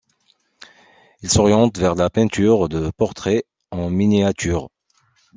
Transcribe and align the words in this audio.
Il 1.21 1.29
s'oriente 1.31 1.77
vers 1.77 1.93
la 1.93 2.09
peinture 2.09 2.67
de 2.69 2.89
portraits 2.89 3.43
en 3.69 3.91
miniatures. 3.91 4.69